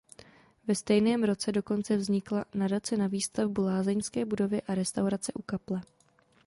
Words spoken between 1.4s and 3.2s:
dokonce vznikla nadace na